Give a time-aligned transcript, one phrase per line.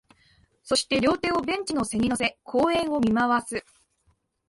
[0.63, 3.63] そして、両手をベンチの背に乗せ、公園を見回す